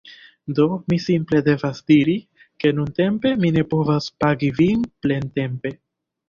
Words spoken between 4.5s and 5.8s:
vin plentempe